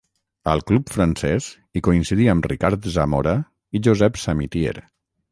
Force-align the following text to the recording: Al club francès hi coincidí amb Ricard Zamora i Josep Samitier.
Al 0.51 0.61
club 0.69 0.87
francès 0.93 1.49
hi 1.79 1.83
coincidí 1.87 2.25
amb 2.33 2.47
Ricard 2.51 2.87
Zamora 2.95 3.35
i 3.77 3.83
Josep 3.89 4.17
Samitier. 4.23 4.75